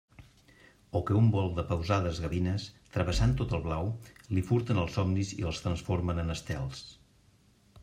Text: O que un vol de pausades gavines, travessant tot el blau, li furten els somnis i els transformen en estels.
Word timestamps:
O 0.99 1.01
que 1.09 1.17
un 1.19 1.27
vol 1.35 1.49
de 1.59 1.65
pausades 1.71 2.21
gavines, 2.23 2.65
travessant 2.95 3.35
tot 3.43 3.55
el 3.59 3.63
blau, 3.67 3.93
li 4.39 4.45
furten 4.49 4.83
els 4.87 4.99
somnis 4.99 5.37
i 5.39 5.49
els 5.53 5.63
transformen 5.69 6.25
en 6.27 6.39
estels. 6.41 6.85